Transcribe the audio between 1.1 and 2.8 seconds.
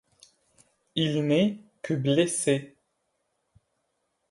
n’est que blessé.